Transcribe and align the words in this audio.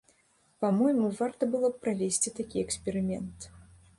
Па-мойму, 0.63 1.09
варта 1.19 1.49
было 1.55 1.69
б 1.75 1.83
правесці 1.85 2.33
такі 2.39 2.57
эксперымент. 2.65 3.39